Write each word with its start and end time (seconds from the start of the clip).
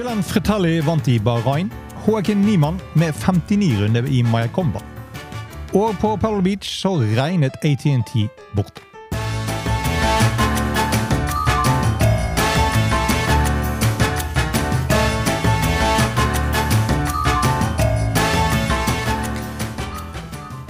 Dylan 0.00 0.22
Fritelli 0.24 0.78
vant 0.80 1.08
i 1.12 1.18
Bahrain. 1.20 1.68
Joaquin 2.06 2.40
Niemann 2.40 2.78
med 2.96 3.12
59 3.12 3.82
runder 3.82 4.06
i 4.08 4.22
Mayakomba. 4.24 4.80
Og 5.76 5.92
på 6.00 6.14
Pebble 6.16 6.40
Beach 6.42 6.70
så 6.72 6.94
regnet 7.18 7.52
ATNT 7.60 8.14
bort. 8.56 8.80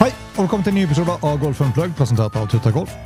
Hei, 0.00 0.10
og 0.10 0.42
velkommen 0.42 0.64
til 0.64 0.74
en 0.74 0.80
ny 0.80 0.84
episode 0.90 1.20
av 1.22 1.38
Golf 1.38 1.62
Unplugged, 1.62 1.94
presentert 1.94 2.34
av 2.34 2.50
Tutta 2.50 2.74
Golf. 2.74 2.98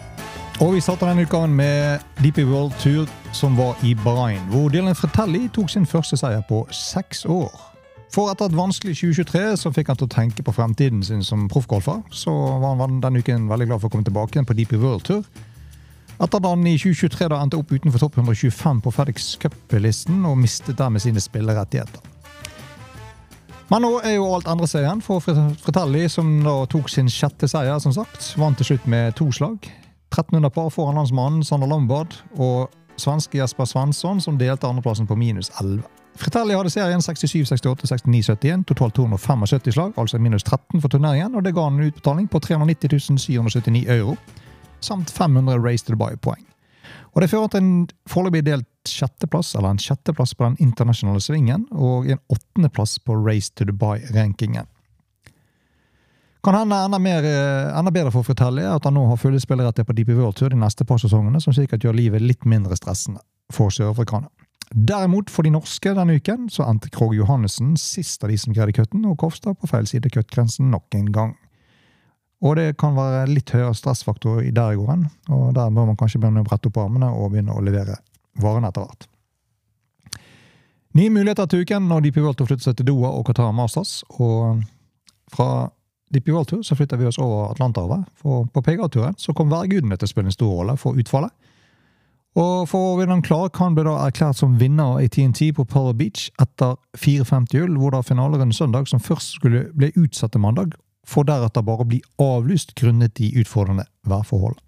Og 0.62 0.74
Vi 0.74 0.80
starter 0.80 1.08
denne 1.10 1.24
utgaven 1.26 1.54
med 1.54 1.98
DP 2.22 2.44
World 2.46 2.72
Tour, 2.78 3.08
som 3.32 3.56
var 3.58 3.74
i 3.82 3.94
Bahrain, 3.94 4.38
hvor 4.52 4.68
Dylan 4.70 4.94
Fratelli 4.94 5.48
tok 5.48 5.70
sin 5.70 5.86
første 5.86 6.16
seier 6.16 6.44
på 6.48 6.60
seks 6.70 7.24
år. 7.26 7.50
For 8.14 8.30
etter 8.30 8.46
et 8.46 8.54
vanskelig 8.54 8.94
2023 9.00 9.56
så 9.58 9.72
fikk 9.74 9.90
han 9.90 9.98
til 9.98 10.06
å 10.06 10.14
tenke 10.14 10.46
på 10.46 10.54
fremtiden 10.54 11.02
sin 11.02 11.26
som 11.26 11.48
proffgolfer. 11.50 12.04
Så 12.14 12.30
var 12.62 12.78
han 12.78 13.02
denne 13.02 13.18
uken 13.18 13.50
veldig 13.50 13.66
glad 13.66 13.82
for 13.82 13.90
å 13.90 13.96
komme 13.96 14.06
tilbake 14.06 14.38
igjen 14.38 14.46
på 14.46 14.54
DP 14.54 14.78
World 14.78 15.02
Tour. 15.08 15.26
Etter 16.22 16.38
at 16.38 16.46
han 16.46 16.66
i 16.70 16.78
2023 16.78 17.32
da 17.34 17.42
endte 17.42 17.58
opp 17.58 17.74
utenfor 17.74 18.06
topp 18.06 18.22
125 18.22 18.82
på 18.86 18.94
FedEx 18.94 19.30
Cup-listen 19.42 20.22
og 20.22 20.38
mistet 20.38 20.78
dermed 20.78 21.02
sine 21.02 21.22
spillerettigheter. 21.22 22.12
Men 23.72 23.82
nå 23.82 23.96
er 24.04 24.20
jo 24.20 24.30
alt 24.36 24.46
endret 24.46 24.70
seg 24.70 24.84
igjen 24.84 25.02
for 25.02 25.24
Fratelli, 25.24 26.06
som 26.12 26.36
da 26.46 26.60
tok 26.70 26.86
sin 26.92 27.10
sjette 27.10 27.50
seier. 27.50 27.80
som 27.82 27.92
sagt. 27.96 28.36
Vant 28.38 28.54
til 28.60 28.70
slutt 28.70 28.86
med 28.86 29.16
to 29.18 29.32
slag. 29.34 29.66
1300 30.14 30.50
par 30.54 30.70
foran 30.70 30.98
landsmannen 30.98 31.44
Sander 31.44 31.68
Lombard 31.70 32.14
og 32.38 32.70
svenske 32.96 33.38
Jesper 33.40 33.66
Svensson, 33.66 34.20
som 34.20 34.38
delte 34.38 34.68
andreplassen 34.68 35.06
på 35.06 35.16
minus 35.18 35.50
11. 35.60 35.82
Fritelli 36.14 36.54
hadde 36.54 36.70
serien 36.70 37.02
67, 37.02 37.42
68, 37.48 37.88
69, 37.90 38.28
71, 38.30 38.64
totalt 38.70 38.94
275 38.94 39.74
slag, 39.74 39.94
altså 39.98 40.20
minus 40.22 40.46
13 40.46 40.80
for 40.80 40.88
turneringen, 40.88 41.34
og 41.34 41.42
det 41.42 41.54
ga 41.56 41.66
han 41.66 41.80
en 41.80 41.90
utbetaling 41.90 42.28
på 42.30 42.38
390 42.38 43.18
779 43.18 43.88
euro, 43.96 44.14
samt 44.80 45.10
500 45.10 45.58
Race 45.64 45.84
to 45.84 45.96
Dubai-poeng. 45.96 46.44
Og 47.14 47.22
Det 47.22 47.30
fører 47.30 47.46
til 47.48 47.62
en 47.62 47.88
foreløpig 48.10 48.44
delt 48.46 48.68
sjetteplass, 48.88 49.54
eller 49.54 49.70
en 49.70 49.82
sjetteplass 49.82 50.34
på 50.34 50.44
den 50.44 50.56
internasjonale 50.60 51.22
svingen, 51.22 51.66
og 51.72 52.10
en 52.10 52.22
åttendeplass 52.30 52.98
på 52.98 53.14
Race 53.26 53.52
to 53.54 53.64
Dubai-rankingen. 53.64 54.66
Kan 56.44 56.54
hende 56.54 56.76
enda, 56.76 56.98
mer, 56.98 57.24
eh, 57.24 57.78
enda 57.78 57.90
bedre 57.90 58.10
for 58.12 58.20
å 58.20 58.26
fortelle 58.26 58.66
at 58.68 58.84
han 58.84 58.92
nå 58.94 59.06
har 59.08 59.16
fulle 59.16 59.40
spilleretter 59.40 59.86
på 59.88 59.94
DP 59.96 60.10
World 60.12 60.36
Tour 60.36 60.52
de 60.52 60.58
neste 60.60 60.84
par 60.84 60.98
sesongene, 61.00 61.40
som 61.40 61.54
sikkert 61.56 61.86
gjør 61.86 61.96
livet 61.96 62.20
litt 62.20 62.44
mindre 62.44 62.76
stressende 62.76 63.22
for 63.52 63.72
sørafrikanere. 63.72 64.28
Derimot, 64.74 65.30
for 65.30 65.46
de 65.46 65.52
norske 65.54 65.94
denne 65.96 66.18
uken, 66.18 66.50
så 66.52 66.66
endte 66.68 66.90
Krog 66.92 67.14
Johannessen 67.16 67.76
sist 67.80 68.24
av 68.24 68.32
de 68.32 68.36
som 68.40 68.52
greide 68.52 68.74
cutten, 68.76 69.06
og 69.08 69.16
Kofstad 69.22 69.56
på 69.56 69.70
feil 69.70 69.88
side 69.88 70.10
cutgrensen 70.12 70.68
nok 70.72 70.94
en 70.98 71.12
gang. 71.12 71.32
Og 72.44 72.56
det 72.58 72.76
kan 72.76 72.96
være 72.96 73.28
litt 73.30 73.52
høyere 73.54 73.72
stressfaktor 73.78 74.42
i 74.44 74.50
der 74.52 74.74
i 74.74 74.76
går 74.76 75.06
og 75.32 75.54
der 75.56 75.70
bør 75.72 75.86
man 75.88 75.96
kanskje 75.96 76.20
begynne 76.20 76.42
å 76.42 76.48
brette 76.48 76.68
opp 76.68 76.76
armene 76.82 77.08
og 77.08 77.30
begynne 77.32 77.54
å 77.54 77.62
levere 77.64 77.96
varene 78.42 78.68
etter 78.68 78.84
hvert. 78.84 79.06
Nye 80.94 81.10
muligheter 81.10 81.48
til 81.48 81.64
uken 81.64 81.88
når 81.88 82.04
DP 82.04 82.20
World 82.20 82.44
flytter 82.44 82.68
seg 82.68 82.76
til 82.76 82.90
Doha 82.90 83.14
og 83.16 83.24
Qatar 83.30 83.54
Masters, 83.56 84.02
og 84.18 84.60
fra 85.32 85.70
World 86.12 86.48
Tour 86.48 86.62
så 86.62 86.76
flytta 86.76 86.96
vi 86.96 87.06
oss 87.06 87.18
over 87.18 87.50
Atlanterhavet. 87.50 88.04
For 88.14 88.46
på 88.46 88.62
PGA-turen 88.62 89.14
så 89.18 89.34
kom 89.34 89.50
værgudene 89.50 89.96
til 89.96 90.06
å 90.06 90.12
spille 90.12 90.30
en 90.30 90.36
stor 90.36 90.52
rolle 90.60 90.76
for 90.80 90.98
utfallet. 91.00 91.32
Og 92.34 92.66
for 92.66 92.98
den 93.06 93.22
klar 93.22 93.48
kan 93.54 93.76
bli 93.76 93.84
da 93.86 93.94
erklært 94.08 94.40
som 94.40 94.56
vinner 94.58 94.98
i 94.98 95.08
TNT 95.08 95.52
på 95.54 95.66
Power 95.70 95.94
Beach 95.94 96.32
etter 96.42 96.74
4.50 96.98 97.60
hull, 97.60 97.76
hvor 97.78 97.94
da 97.94 98.02
finaleren 98.02 98.52
søndag, 98.52 98.88
som 98.90 99.02
først 99.02 99.36
skulle 99.38 99.68
bli 99.74 99.92
utsatt 99.94 100.34
til 100.34 100.42
mandag, 100.42 100.74
for 101.06 101.26
deretter 101.28 101.62
bare 101.62 101.84
å 101.84 101.88
bli 101.88 102.00
avlyst 102.18 102.74
grunnet 102.80 103.14
de 103.20 103.30
utfordrende 103.38 103.86
værforhold. 104.10 104.58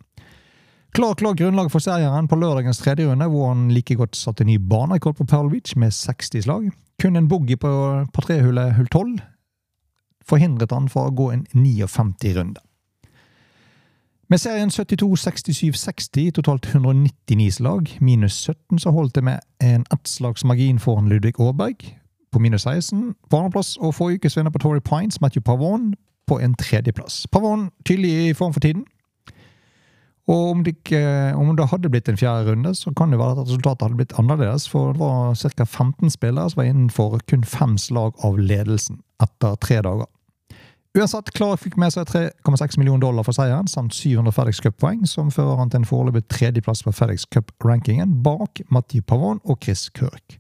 Klar, 0.97 1.17
klar 1.19 1.35
grunnlag 1.37 1.73
for 1.73 1.83
serien 1.83 2.29
på 2.31 2.39
lørdagens 2.39 2.79
tredje 2.81 3.09
runde, 3.09 3.27
hvor 3.29 3.51
han 3.51 3.67
like 3.75 3.99
godt 3.99 4.17
satte 4.17 4.47
ny 4.47 4.57
banerekord 4.63 5.19
på 5.19 5.27
Pearl 5.29 5.51
Beach 5.53 5.75
med 5.77 5.93
60 5.93 6.47
slag. 6.47 6.71
Kun 7.03 7.19
en 7.19 7.27
boogie 7.29 7.59
på 7.61 7.73
par 8.15 8.25
tre-hullet 8.25 8.79
hull 8.79 8.87
12, 8.89 9.19
forhindret 10.29 10.73
han 10.75 10.89
fra 10.89 11.09
å 11.09 11.15
gå 11.15 11.31
en 11.33 11.45
59 11.55 12.35
runde. 12.39 12.63
Med 14.27 14.43
serien 14.43 14.73
72-67-60, 14.75 16.33
totalt 16.35 16.67
199 16.67 17.53
slag, 17.61 17.93
minus 18.01 18.41
17, 18.43 18.81
så 18.83 18.91
holdt 18.91 19.15
det 19.15 19.23
med 19.25 19.39
en 19.63 19.85
ettslagsmargin 19.95 20.81
foran 20.83 21.07
Ludvig 21.09 21.39
Aaberg 21.39 21.93
på 22.33 22.43
minus 22.43 22.67
16 22.67 23.15
på 23.31 23.39
andreplass, 23.39 23.77
og 23.77 23.95
forrige 23.95 24.19
ukes 24.25 24.37
vinner 24.37 24.51
på 24.51 24.59
Tory 24.59 24.83
Pines, 24.83 25.21
Matthew 25.21 25.45
Pavon, 25.47 25.95
på 26.27 26.41
en 26.43 26.55
tredjeplass. 26.59 27.27
Pavon 27.31 27.71
tydelig 27.87 28.31
i 28.31 28.35
form 28.35 28.53
for 28.53 28.61
tiden. 28.61 28.83
Og 30.27 30.51
om 30.51 30.65
det, 30.65 30.75
ikke, 30.81 31.35
om 31.39 31.55
det, 31.57 31.69
hadde 31.71 31.91
blitt 31.91 32.09
en 32.11 32.19
fjerde 32.19 32.51
runde, 32.51 32.75
så 32.75 32.91
kan 32.99 33.15
det 33.15 33.21
være 33.21 33.37
at 33.37 33.45
resultatet 33.47 33.87
hadde 33.87 34.01
blitt 34.01 34.17
annerledes. 34.19 34.67
For 34.69 34.91
det 34.91 34.99
var 34.99 35.39
ca. 35.39 35.65
15 35.65 36.11
spillere 36.11 36.51
som 36.51 36.61
var 36.61 36.71
innenfor 36.73 37.21
kun 37.31 37.47
fem 37.47 37.79
slag 37.79 38.19
av 38.27 38.39
ledelsen 38.43 38.99
etter 39.23 39.55
tre 39.63 39.79
dager. 39.87 40.11
Uansett, 40.97 41.29
Clark 41.37 41.61
fikk 41.61 41.75
med 41.77 41.93
seg 41.93 42.09
3,6 42.09 42.79
millioner 42.81 43.03
dollar 43.05 43.25
for 43.27 43.37
seieren, 43.37 43.67
samt 43.69 43.93
700 43.93 44.33
FedEx 44.33 44.63
Cup-poeng, 44.65 45.03
som 45.05 45.29
fører 45.35 45.59
han 45.61 45.69
til 45.69 45.83
en 45.83 45.89
foreløpig 45.89 46.23
tredjeplass 46.33 46.81
på 46.87 46.95
FedEx 46.97 47.27
Cup-rankingen, 47.35 48.15
bak 48.25 48.63
Mathieu 48.73 49.05
Pavon 49.05 49.43
og 49.45 49.59
Chris 49.61 49.91
Kirk. 49.93 50.39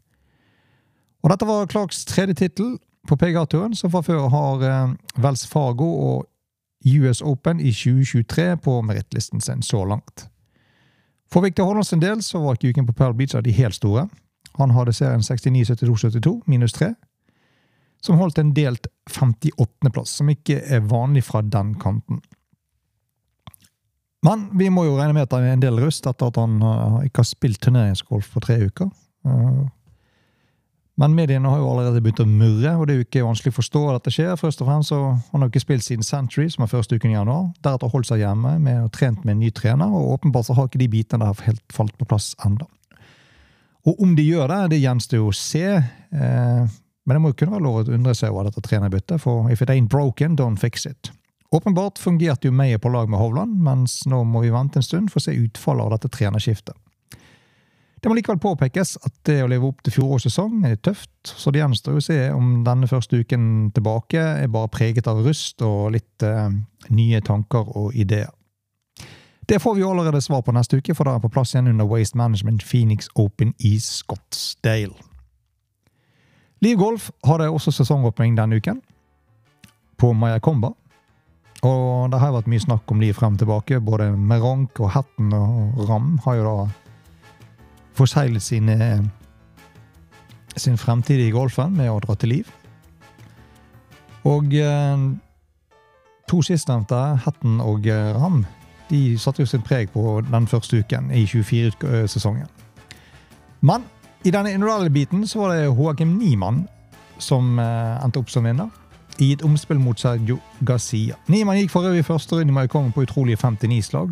Og 1.20 1.32
Dette 1.32 1.48
var 1.48 1.68
Clarks 1.68 2.06
tredje 2.08 2.38
tittel 2.40 2.78
på 3.08 3.18
PGA-turen, 3.20 3.74
som 3.76 3.92
fra 3.92 4.00
før 4.06 4.30
har 4.32 4.64
eh, 4.64 4.94
Wells 5.20 5.44
Fargo 5.50 5.90
og 6.06 6.24
US 6.86 7.20
Open 7.20 7.60
i 7.60 7.72
2023 7.74 8.56
på 8.64 8.78
merittlisten 8.86 9.40
sin 9.44 9.62
så 9.62 9.84
langt. 9.84 10.28
For 11.32 11.44
Victor 11.44 11.68
Hollands 11.68 11.92
del 12.00 12.22
så 12.22 12.40
var 12.40 12.56
ikke 12.56 12.72
uken 12.72 12.86
på 12.86 12.96
Pearl 12.96 13.16
Beach 13.18 13.34
av 13.34 13.42
de 13.42 13.52
helt 13.52 13.74
store. 13.74 14.06
Han 14.56 14.72
hadde 14.72 14.94
serien 14.96 15.20
69-72-72, 15.20 16.40
minus 16.46 16.72
3, 16.72 16.94
som 18.06 18.20
holdt 18.20 18.40
en 18.40 18.54
delt 18.56 18.88
58.-plass, 19.10 20.16
som 20.20 20.30
ikke 20.32 20.60
er 20.62 20.84
vanlig 20.86 21.24
fra 21.26 21.42
den 21.42 21.74
kanten. 21.82 22.22
Men 24.26 24.48
vi 24.58 24.70
må 24.72 24.86
jo 24.86 24.96
regne 24.98 25.14
med 25.14 25.26
at 25.26 25.34
det 25.34 25.42
er 25.44 25.54
en 25.54 25.62
del 25.62 25.80
rust 25.82 26.06
etter 26.08 26.30
at 26.30 26.38
han 26.40 26.58
uh, 26.62 27.02
ikke 27.06 27.22
har 27.22 27.28
spilt 27.28 27.60
turneringsgolf 27.62 28.32
på 28.32 28.42
tre 28.42 28.58
uker. 28.66 28.88
Uh, 29.26 29.66
men 30.96 31.12
mediene 31.12 31.50
har 31.52 31.60
jo 31.60 31.68
allerede 31.68 32.00
begynt 32.00 32.22
å 32.24 32.28
murre, 32.28 32.72
og 32.72 32.86
det 32.86 32.94
er 32.94 33.00
jo 33.02 33.04
ikke 33.04 33.24
vanskelig 33.26 33.52
å 33.52 33.58
forstå 33.58 33.82
at 33.84 33.98
dette 33.98 34.14
skjer. 34.16 34.38
Først 34.40 34.62
og 34.64 34.70
fremst 34.70 34.92
så 34.94 35.00
Han 35.12 35.42
har 35.42 35.50
ikke 35.50 35.60
spilt 35.66 35.84
siden 35.84 36.06
Century, 36.06 36.48
som 36.48 36.64
er 36.64 36.72
første 36.72 36.96
uken 36.96 37.12
i 37.12 37.18
januar. 37.18 37.50
Deretter 37.60 37.92
holdt 37.92 38.08
seg 38.08 38.22
hjemme 38.24 38.54
med 38.64 38.86
og 38.86 38.94
trent 38.96 39.20
med 39.24 39.36
en 39.36 39.44
ny 39.44 39.50
trener, 39.52 39.92
og 39.92 40.16
åpenbart 40.16 40.48
så 40.48 40.56
har 40.56 40.70
ikke 40.70 40.80
de 40.80 40.88
bitene 40.88 41.28
der 41.28 41.44
helt 41.50 41.76
falt 41.76 41.92
på 42.00 42.08
plass 42.08 42.32
ennå. 42.46 42.64
Og 43.86 44.00
om 44.02 44.16
de 44.16 44.24
gjør 44.24 44.48
det, 44.50 44.60
det 44.72 44.82
gjenstår 44.82 45.20
jo 45.20 45.28
å 45.30 45.36
se. 45.36 45.66
Eh, 45.76 46.76
men 47.06 47.16
det 47.16 47.22
må 47.22 47.30
jo 47.30 47.38
kunne 47.40 47.54
være 47.54 47.64
lov 47.64 47.78
å 47.80 47.94
undre 47.94 48.14
seg 48.18 48.34
over 48.34 48.48
dette 48.48 48.64
trenerbyttet, 48.66 49.22
for 49.22 49.50
if 49.52 49.62
it 49.62 49.70
ain't 49.70 49.90
broken, 49.92 50.34
don't 50.38 50.60
fix 50.60 50.86
it. 50.90 51.12
Åpenbart 51.54 52.00
fungerte 52.02 52.48
jo 52.48 52.52
Meyer 52.52 52.80
på 52.82 52.90
lag 52.90 53.08
med 53.08 53.20
Hovland, 53.22 53.54
mens 53.62 54.00
nå 54.10 54.24
må 54.26 54.42
vi 54.42 54.50
vente 54.50 54.80
en 54.80 54.84
stund 54.84 55.12
for 55.12 55.22
å 55.22 55.26
se 55.28 55.36
utfallet 55.38 55.86
av 55.86 55.94
dette 55.94 56.10
trenerskiftet. 56.16 56.74
Det 58.02 58.10
må 58.10 58.16
likevel 58.18 58.38
påpekes 58.42 58.96
at 59.06 59.14
det 59.26 59.38
å 59.42 59.48
leve 59.50 59.66
opp 59.70 59.80
til 59.82 59.94
fjorårets 59.96 60.28
sesong 60.28 60.66
er 60.68 60.76
tøft, 60.84 61.10
så 61.26 61.50
det 61.50 61.62
gjenstår 61.62 61.96
å 61.96 62.04
se 62.04 62.18
om 62.34 62.60
denne 62.66 62.86
første 62.90 63.22
uken 63.22 63.70
tilbake 63.74 64.20
er 64.44 64.52
bare 64.52 64.70
preget 64.70 65.08
av 65.10 65.22
rust 65.24 65.62
og 65.64 65.94
litt 65.96 66.26
eh, 66.26 66.50
nye 66.94 67.22
tanker 67.24 67.72
og 67.78 67.96
ideer. 67.96 68.30
Det 69.46 69.62
får 69.62 69.78
vi 69.78 69.86
allerede 69.86 70.20
svar 70.22 70.42
på 70.42 70.54
neste 70.54 70.80
uke, 70.82 70.94
for 70.94 71.06
da 71.06 71.16
er 71.16 71.22
på 71.22 71.30
plass 71.30 71.54
igjen 71.54 71.70
under 71.70 71.86
Waste 71.86 72.18
Management 72.18 72.66
Phoenix 72.66 73.08
Open 73.14 73.54
i 73.58 73.76
Scottsdale. 73.82 74.94
Liv 76.64 76.78
Golf 76.80 77.10
hadde 77.26 77.50
også 77.52 77.72
sesongåpning 77.74 78.36
denne 78.36 78.56
uken, 78.56 78.80
på 79.96 80.12
Mayakomba. 80.12 80.72
Og 81.64 82.10
det 82.12 82.20
har 82.20 82.34
vært 82.34 82.48
mye 82.52 82.62
snakk 82.62 82.90
om 82.92 83.00
Liv 83.00 83.16
frem 83.16 83.36
og 83.36 83.40
tilbake. 83.40 83.80
Både 83.80 84.10
Meronk 84.16 84.80
og 84.80 84.92
Hatten 84.92 85.32
og 85.36 85.78
Ram 85.88 86.16
har 86.24 86.36
jo 86.38 86.44
da 86.46 86.66
forseglet 87.96 88.44
sine, 88.44 88.76
sin 90.56 90.76
fremtid 90.76 91.20
i 91.24 91.32
golfen 91.32 91.76
med 91.76 91.90
å 91.90 92.00
dra 92.04 92.16
til 92.16 92.36
Liv. 92.36 92.52
Og 94.26 94.52
eh, 94.58 95.06
to 96.28 96.42
sistnevnte, 96.44 97.00
Hatten 97.24 97.60
og 97.64 97.88
Ram, 98.16 98.44
de 98.90 99.18
satte 99.18 99.42
jo 99.42 99.50
sin 99.50 99.64
preg 99.66 99.90
på 99.94 100.20
den 100.28 100.46
første 100.46 100.80
uken 100.84 101.10
i 101.10 101.24
24-sesongen. 101.26 102.48
Men 103.66 103.84
i 104.26 104.32
denne 104.34 104.50
individuelle 104.50 104.90
biten 104.90 105.26
så 105.26 105.38
var 105.38 105.54
det 105.54 105.68
Joakim 105.68 106.16
Niemann 106.18 106.64
som 107.22 107.58
eh, 107.62 108.04
endte 108.04 108.18
opp 108.18 108.30
som 108.32 108.44
vinner. 108.44 108.72
I 109.22 109.30
et 109.32 109.44
omspill 109.46 109.78
mot 109.80 109.98
Sergio 110.00 110.40
Gazia. 110.66 111.14
Niemann 111.32 111.60
gikk 111.60 111.70
for 111.72 111.86
øvrig 111.86 112.04
første 112.04 112.36
runde 112.36 112.52
i 112.52 112.56
Maikongen 112.56 112.92
på 112.92 113.06
utrolige 113.06 113.38
59 113.40 113.86
slag. 113.86 114.10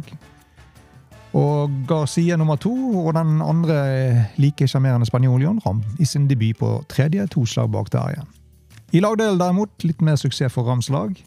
Og 1.35 1.71
Garcia 1.89 2.37
nummer 2.39 2.57
to 2.57 2.73
og 3.01 3.15
den 3.17 3.43
andre 3.43 4.29
like 4.39 4.69
sjarmerende 4.71 5.07
spanjol 5.07 5.43
John 5.43 5.59
Ram 5.67 5.83
i 5.99 6.07
sin 6.07 6.29
debut 6.31 6.57
på 6.59 6.85
tredje, 6.89 7.27
to 7.27 7.43
slag 7.47 7.73
bak 7.75 7.91
der 7.93 8.15
igjen. 8.15 8.31
I 8.95 9.03
lagdelen 9.03 9.41
derimot 9.41 9.83
litt 9.83 10.03
mer 10.03 10.17
suksess 10.17 10.55
for 10.55 10.63
Rams 10.71 10.89
lag. 10.95 11.19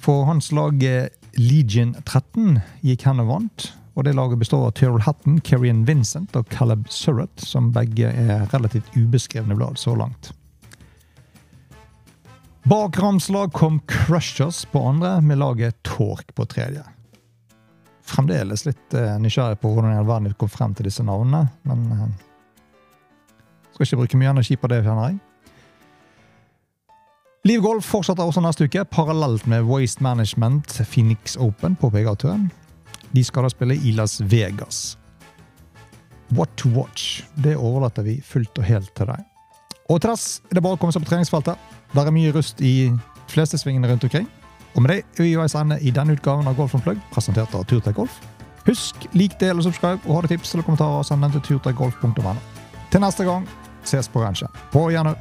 For 0.00 0.24
hans 0.24 0.48
lag 0.56 0.80
eh, 0.82 1.12
Legion 1.36 1.92
13 2.06 2.58
gikk 2.80 3.04
hen 3.04 3.20
og 3.20 3.28
vant. 3.28 3.68
Og 4.00 4.06
det 4.06 4.14
laget 4.16 4.40
består 4.40 4.64
av 4.64 4.72
Tyrrell 4.78 5.02
Hatton, 5.04 5.42
Kerrian 5.44 5.82
Vincent 5.84 6.32
og 6.38 6.48
Caleb 6.48 6.86
Surrett, 6.88 7.44
som 7.44 7.68
begge 7.74 8.08
er 8.08 8.46
relativt 8.54 8.88
ubeskrevne 8.96 9.58
blad 9.58 9.76
så 9.78 9.92
langt. 9.98 10.32
Bak 12.64 12.96
Rams 13.00 13.28
lag 13.28 13.52
kom 13.52 13.82
Crushers 13.88 14.64
på 14.72 14.80
andre, 14.88 15.18
med 15.20 15.40
laget 15.40 15.76
Tork 15.84 16.32
på 16.34 16.48
tredje 16.48 16.86
fremdeles 18.10 18.66
litt 18.66 18.96
uh, 18.96 19.16
nysgjerrig 19.22 19.60
på 19.60 19.70
hvordan 19.72 19.94
i 19.94 19.98
all 20.00 20.08
verden 20.08 20.30
vi 20.30 20.38
kom 20.40 20.50
frem 20.50 20.74
til 20.76 20.88
disse 20.88 21.04
navnene. 21.06 21.46
Men 21.68 21.86
uh, 21.94 22.06
skal 23.74 23.86
ikke 23.86 24.00
bruke 24.02 24.20
mye 24.20 24.32
energi 24.34 24.56
på 24.60 24.70
det, 24.72 24.82
kjenner 24.86 25.12
jeg. 25.12 25.20
Liv 27.48 27.62
Golf 27.64 27.86
fortsetter 27.88 28.26
også 28.26 28.42
neste 28.44 28.66
uke, 28.68 28.84
parallelt 28.92 29.46
med 29.48 29.64
Waste 29.68 30.04
Management 30.04 30.74
Phoenix 30.84 31.38
Open 31.40 31.76
på 31.80 31.88
PGA-turen. 31.92 32.50
De 33.14 33.24
skal 33.26 33.46
da 33.46 33.50
spille 33.52 33.74
i 33.74 33.92
Las 33.96 34.20
Vegas. 34.20 34.98
What 36.30 36.52
to 36.56 36.70
watch, 36.70 37.24
det 37.34 37.56
overlater 37.58 38.06
vi 38.06 38.20
fullt 38.22 38.58
og 38.58 38.66
helt 38.68 38.92
til 38.94 39.10
deg. 39.10 39.24
Og 39.90 39.98
dess 40.04 40.38
er 40.46 40.58
det 40.58 40.62
bare 40.62 40.78
å 40.78 40.80
komme 40.80 40.94
seg 40.94 41.02
på 41.02 41.10
treningsfeltet. 41.10 41.58
Der 41.90 42.06
er 42.06 42.14
mye 42.14 42.34
rust 42.34 42.60
i 42.62 42.74
de 42.92 43.32
fleste 43.32 43.58
svingene 43.58 43.90
rundt 43.90 44.06
omkring. 44.06 44.28
Og 44.76 44.84
med 44.84 44.92
det 44.92 45.00
er 45.18 45.26
vi 45.26 45.38
veis 45.38 45.56
ende 45.58 45.80
i 45.82 45.90
denne 45.94 46.14
utgaven 46.14 46.46
av 46.46 46.54
Golf 46.58 46.76
on 46.78 46.84
Plug, 46.84 47.00
presentert 47.10 47.54
av 47.58 47.66
Turtek 47.66 47.98
Golf. 47.98 48.20
Husk, 48.68 49.08
lik, 49.16 49.34
del 49.40 49.58
og 49.58 49.66
subscribe, 49.66 50.04
og 50.06 50.14
har 50.20 50.26
du 50.26 50.34
tips 50.34 50.54
eller 50.54 50.68
kommentarer, 50.68 51.02
send 51.08 51.26
den 51.26 51.34
til 51.34 51.46
turtekgolf.no. 51.48 52.36
Til 52.92 53.02
neste 53.02 53.26
gang, 53.26 53.48
ses 53.88 54.10
på 54.12 54.22
ranchen. 54.22 54.52
På 54.70 54.86
gjennom. 54.94 55.18